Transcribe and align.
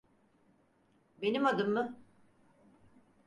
Benim 1.21 1.45
adım 1.45 1.71
mı? 1.73 1.97